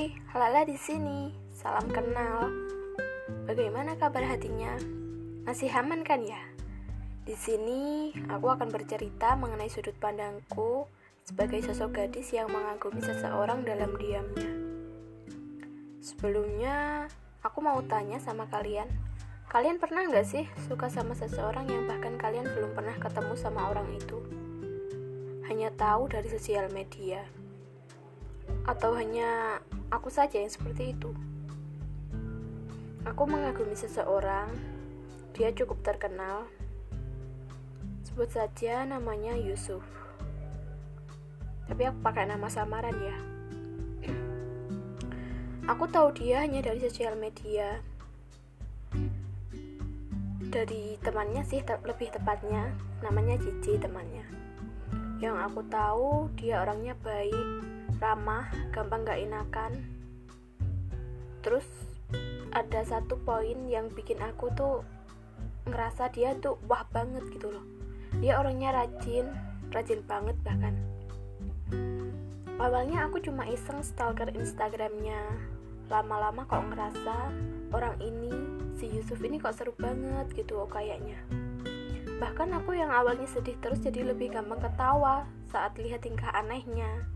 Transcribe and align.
Kita 0.00 0.64
di 0.64 0.80
sini, 0.80 1.28
salam 1.52 1.84
kenal. 1.92 2.48
Bagaimana 3.44 4.00
kabar 4.00 4.24
hatinya? 4.24 4.72
Masih 5.44 5.68
aman 5.76 6.00
kan 6.00 6.24
ya? 6.24 6.40
Di 7.28 7.36
sini 7.36 8.08
aku 8.32 8.48
akan 8.48 8.72
bercerita 8.72 9.36
mengenai 9.36 9.68
sudut 9.68 9.92
pandangku 10.00 10.88
sebagai 11.28 11.60
sosok 11.68 12.00
gadis 12.00 12.32
yang 12.32 12.48
mengagumi 12.48 13.04
seseorang 13.04 13.60
dalam 13.68 13.92
diamnya. 14.00 14.48
Sebelumnya, 16.00 17.04
aku 17.44 17.60
mau 17.60 17.84
tanya 17.84 18.16
sama 18.24 18.48
kalian. 18.48 18.88
Kalian 19.52 19.76
pernah 19.76 20.08
nggak 20.08 20.24
sih 20.24 20.48
suka 20.64 20.88
sama 20.88 21.12
seseorang 21.12 21.68
yang 21.68 21.84
bahkan 21.84 22.16
kalian 22.16 22.48
belum 22.48 22.72
pernah 22.72 22.96
ketemu 22.96 23.36
sama 23.36 23.68
orang 23.68 23.92
itu? 23.92 24.16
Hanya 25.44 25.68
tahu 25.76 26.08
dari 26.08 26.32
sosial 26.32 26.72
media. 26.72 27.20
Atau 28.64 28.94
hanya 28.94 29.58
aku 29.90 30.08
saja 30.08 30.38
yang 30.38 30.50
seperti 30.50 30.94
itu. 30.94 31.10
Aku 33.08 33.24
mengagumi 33.24 33.74
seseorang, 33.74 34.52
dia 35.32 35.50
cukup 35.56 35.80
terkenal. 35.80 36.44
Sebut 38.04 38.28
saja 38.28 38.84
namanya 38.84 39.32
Yusuf. 39.38 39.82
Tapi 41.70 41.86
aku 41.86 41.98
pakai 42.02 42.28
nama 42.28 42.50
samaran 42.50 42.98
ya. 42.98 43.18
Aku 45.70 45.86
tahu 45.86 46.10
dia 46.12 46.42
hanya 46.42 46.66
dari 46.66 46.82
sosial 46.82 47.14
media. 47.14 47.78
Dari 50.50 50.98
temannya 50.98 51.46
sih 51.46 51.62
lebih 51.62 52.10
tepatnya, 52.10 52.74
namanya 53.06 53.38
Cici 53.38 53.78
temannya. 53.78 54.26
Yang 55.22 55.36
aku 55.46 55.60
tahu 55.70 56.26
dia 56.34 56.58
orangnya 56.66 56.98
baik, 56.98 57.46
ramah, 58.00 58.48
gampang 58.72 59.04
gak 59.04 59.20
enakan. 59.20 59.72
Terus 61.44 61.68
ada 62.50 62.82
satu 62.82 63.20
poin 63.22 63.68
yang 63.68 63.92
bikin 63.92 64.18
aku 64.18 64.50
tuh 64.56 64.82
ngerasa 65.68 66.10
dia 66.10 66.34
tuh 66.40 66.56
wah 66.66 66.82
banget 66.90 67.22
gitu 67.30 67.52
loh. 67.52 67.62
Dia 68.18 68.40
orangnya 68.40 68.74
rajin, 68.74 69.30
rajin 69.70 70.02
banget 70.08 70.34
bahkan. 70.42 70.74
Awalnya 72.60 73.08
aku 73.08 73.22
cuma 73.24 73.48
iseng 73.48 73.80
stalker 73.80 74.28
Instagramnya. 74.34 75.20
Lama-lama 75.88 76.44
kok 76.44 76.60
ngerasa 76.60 77.16
orang 77.72 77.96
ini, 78.02 78.32
si 78.76 78.90
Yusuf 78.90 79.20
ini 79.24 79.40
kok 79.40 79.56
seru 79.56 79.72
banget 79.76 80.28
gitu 80.36 80.60
loh 80.60 80.68
kayaknya. 80.68 81.16
Bahkan 82.20 82.52
aku 82.52 82.76
yang 82.76 82.92
awalnya 82.92 83.24
sedih 83.24 83.56
terus 83.64 83.80
jadi 83.80 84.12
lebih 84.12 84.36
gampang 84.36 84.60
ketawa 84.60 85.24
saat 85.48 85.72
lihat 85.80 86.04
tingkah 86.04 86.28
anehnya. 86.36 87.08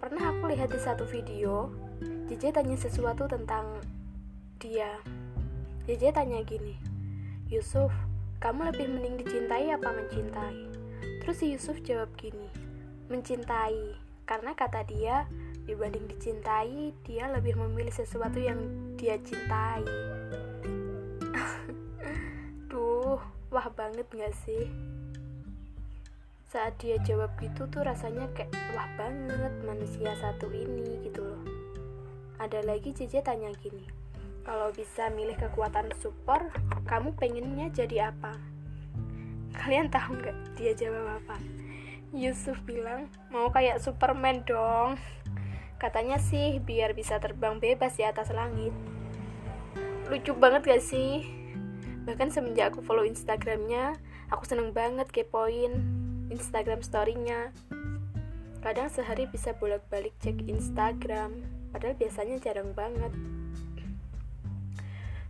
Pernah 0.00 0.24
aku 0.36 0.52
lihat 0.52 0.68
di 0.68 0.80
satu 0.80 1.08
video, 1.08 1.72
JJ 2.28 2.56
tanya 2.56 2.76
sesuatu 2.76 3.24
tentang 3.24 3.80
dia. 4.60 5.00
JJ 5.88 6.16
tanya 6.16 6.40
gini, 6.44 6.76
Yusuf, 7.48 7.92
kamu 8.40 8.72
lebih 8.72 8.88
mending 8.88 9.20
dicintai 9.20 9.72
apa 9.72 9.88
mencintai? 9.88 10.60
Terus 11.24 11.36
si 11.40 11.52
Yusuf 11.52 11.80
jawab 11.80 12.12
gini, 12.16 12.48
mencintai. 13.08 13.96
Karena 14.24 14.56
kata 14.56 14.84
dia, 14.88 15.28
dibanding 15.64 16.08
dicintai, 16.08 16.92
dia 17.04 17.28
lebih 17.32 17.56
memilih 17.56 17.92
sesuatu 17.92 18.36
yang 18.40 18.60
dia 19.00 19.16
cintai. 19.20 19.84
Duh, 22.72 23.20
wah 23.48 23.68
banget 23.72 24.08
gak 24.12 24.36
sih? 24.44 24.68
Saat 26.54 26.78
dia 26.78 26.94
jawab 27.02 27.34
gitu 27.42 27.66
tuh 27.66 27.82
rasanya 27.82 28.30
kayak 28.30 28.54
wah 28.78 28.86
banget 28.94 29.50
manusia 29.66 30.14
satu 30.22 30.46
ini 30.54 31.02
gitu 31.02 31.26
loh. 31.26 31.42
Ada 32.38 32.62
lagi 32.62 32.94
Jeje 32.94 33.18
tanya 33.26 33.50
gini 33.58 33.82
kalau 34.46 34.70
bisa 34.70 35.10
milih 35.10 35.34
kekuatan 35.34 35.90
super 35.98 36.54
kamu 36.86 37.10
pengennya 37.18 37.74
jadi 37.74 38.14
apa? 38.14 38.38
Kalian 39.50 39.90
tahu 39.90 40.14
nggak 40.14 40.54
dia 40.54 40.78
jawab 40.78 41.18
apa? 41.18 41.42
Yusuf 42.14 42.62
bilang 42.62 43.10
mau 43.34 43.50
kayak 43.50 43.82
Superman 43.82 44.46
dong. 44.46 44.94
Katanya 45.82 46.22
sih 46.22 46.62
biar 46.62 46.94
bisa 46.94 47.18
terbang 47.18 47.58
bebas 47.58 47.98
di 47.98 48.06
atas 48.06 48.30
langit. 48.30 48.70
Lucu 50.06 50.30
banget 50.38 50.62
gak 50.70 50.86
sih? 50.86 51.26
Bahkan 52.06 52.30
semenjak 52.30 52.70
aku 52.70 52.78
follow 52.78 53.02
instagramnya 53.02 53.98
aku 54.30 54.46
seneng 54.46 54.70
banget 54.70 55.10
kepoin 55.10 56.03
Instagram 56.32 56.80
story-nya. 56.80 57.52
Kadang 58.64 58.88
sehari 58.88 59.28
bisa 59.28 59.52
bolak-balik 59.56 60.16
cek 60.24 60.48
Instagram, 60.48 61.44
padahal 61.68 61.96
biasanya 62.00 62.40
jarang 62.40 62.72
banget. 62.72 63.12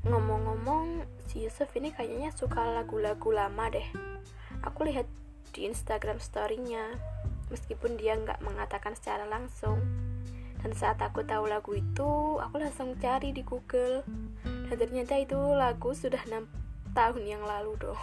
Ngomong-ngomong, 0.05 1.03
si 1.27 1.43
Yusuf 1.43 1.73
ini 1.75 1.91
kayaknya 1.91 2.31
suka 2.31 2.63
lagu-lagu 2.63 3.33
lama 3.33 3.73
deh. 3.73 3.89
Aku 4.63 4.85
lihat 4.87 5.09
di 5.51 5.67
Instagram 5.67 6.21
story-nya, 6.23 6.95
meskipun 7.49 7.97
dia 7.99 8.15
nggak 8.15 8.45
mengatakan 8.45 8.95
secara 8.95 9.27
langsung. 9.27 9.81
Dan 10.63 10.73
saat 10.73 11.01
aku 11.01 11.25
tahu 11.25 11.49
lagu 11.49 11.77
itu, 11.77 12.39
aku 12.41 12.57
langsung 12.57 12.97
cari 13.01 13.33
di 13.33 13.45
Google. 13.45 14.05
Dan 14.45 14.77
ternyata 14.77 15.19
itu 15.19 15.37
lagu 15.37 15.93
sudah 15.93 16.21
6 16.25 16.49
tahun 16.95 17.23
yang 17.27 17.43
lalu 17.45 17.77
dong. 17.81 18.01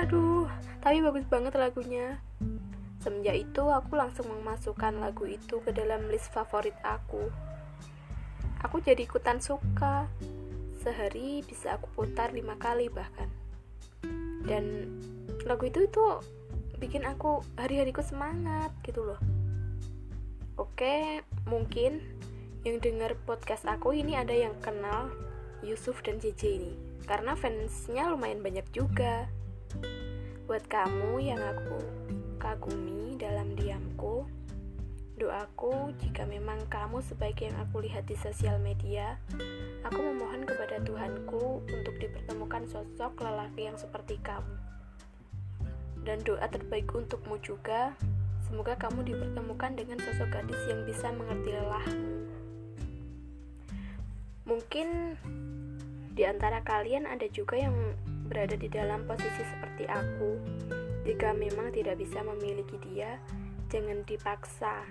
Aduh 0.00 0.48
tapi 0.80 1.04
bagus 1.04 1.28
banget 1.28 1.52
lagunya. 1.60 2.16
Semenjak 3.00 3.36
itu 3.36 3.64
aku 3.68 3.96
langsung 3.96 4.28
memasukkan 4.28 5.00
lagu 5.00 5.28
itu 5.28 5.60
ke 5.60 5.72
dalam 5.72 6.08
list 6.08 6.32
favorit 6.32 6.76
aku. 6.84 7.28
Aku 8.64 8.80
jadi 8.80 9.04
ikutan 9.04 9.40
suka. 9.40 10.08
Sehari 10.80 11.44
bisa 11.44 11.76
aku 11.76 11.92
putar 11.92 12.32
lima 12.32 12.56
kali 12.56 12.88
bahkan. 12.88 13.28
Dan 14.44 14.88
lagu 15.44 15.68
itu 15.68 15.84
tuh 15.92 16.24
bikin 16.80 17.04
aku 17.04 17.44
hari-hariku 17.60 18.00
semangat 18.00 18.72
gitu 18.80 19.04
loh. 19.04 19.20
Oke 20.56 21.24
mungkin 21.48 22.00
yang 22.64 22.80
dengar 22.80 23.16
podcast 23.24 23.64
aku 23.68 23.96
ini 23.96 24.16
ada 24.16 24.32
yang 24.32 24.56
kenal 24.60 25.08
Yusuf 25.64 26.00
dan 26.04 26.20
JJ 26.20 26.40
ini 26.60 26.89
karena 27.08 27.36
fansnya 27.36 28.10
lumayan 28.10 28.42
banyak 28.44 28.66
juga. 28.74 29.28
Buat 30.50 30.66
kamu 30.66 31.22
yang 31.22 31.38
aku 31.38 31.78
kagumi 32.42 33.14
dalam 33.20 33.54
diamku 33.54 34.26
doaku 35.20 35.92
jika 36.00 36.24
memang 36.24 36.64
kamu 36.72 37.04
sebaik 37.04 37.44
yang 37.44 37.52
aku 37.60 37.84
lihat 37.84 38.08
di 38.08 38.16
sosial 38.16 38.56
media 38.56 39.20
aku 39.84 40.00
memohon 40.00 40.48
kepada 40.48 40.80
Tuhanku 40.80 41.60
untuk 41.60 41.94
dipertemukan 42.00 42.64
sosok 42.72 43.20
lelaki 43.20 43.68
yang 43.68 43.76
seperti 43.76 44.16
kamu. 44.24 44.56
Dan 46.00 46.24
doa 46.24 46.48
terbaik 46.48 46.88
untukmu 46.96 47.36
juga 47.44 47.92
semoga 48.48 48.72
kamu 48.80 49.12
dipertemukan 49.12 49.76
dengan 49.76 50.00
sosok 50.00 50.32
gadis 50.32 50.60
yang 50.64 50.88
bisa 50.88 51.12
mengerti 51.12 51.52
lelahmu. 51.52 52.12
Mungkin 54.48 55.20
di 56.20 56.28
antara 56.28 56.60
kalian 56.60 57.08
ada 57.08 57.24
juga 57.32 57.56
yang 57.56 57.72
berada 58.28 58.52
di 58.52 58.68
dalam 58.68 59.08
posisi 59.08 59.40
seperti 59.40 59.88
aku. 59.88 60.36
Jika 61.08 61.32
memang 61.32 61.72
tidak 61.72 61.96
bisa 61.96 62.20
memiliki 62.20 62.76
dia, 62.92 63.16
jangan 63.72 64.04
dipaksa. 64.04 64.84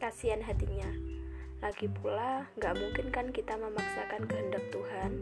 Kasihan 0.00 0.40
hatinya. 0.40 0.88
Lagi 1.60 1.92
pula, 1.92 2.48
gak 2.56 2.80
mungkin 2.80 3.12
kan 3.12 3.28
kita 3.36 3.52
memaksakan 3.60 4.24
kehendak 4.24 4.64
Tuhan. 4.72 5.12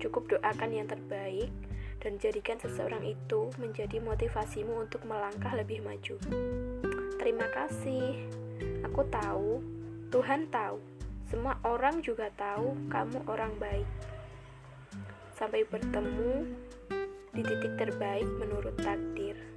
Cukup 0.00 0.32
doakan 0.32 0.72
yang 0.72 0.88
terbaik 0.88 1.52
dan 2.00 2.16
jadikan 2.16 2.56
seseorang 2.56 3.04
itu 3.04 3.52
menjadi 3.60 4.00
motivasimu 4.00 4.88
untuk 4.88 5.04
melangkah 5.04 5.52
lebih 5.52 5.84
maju. 5.84 6.16
Terima 7.20 7.44
kasih. 7.52 8.24
Aku 8.88 9.04
tahu, 9.12 9.60
Tuhan 10.08 10.48
tahu. 10.48 10.80
Semua 11.28 11.60
orang 11.60 12.00
juga 12.00 12.32
tahu 12.40 12.72
kamu 12.88 13.20
orang 13.28 13.52
baik. 13.60 14.12
Sampai 15.32 15.64
bertemu 15.66 16.44
di 17.32 17.42
titik 17.42 17.72
terbaik 17.80 18.28
menurut 18.36 18.76
takdir. 18.80 19.51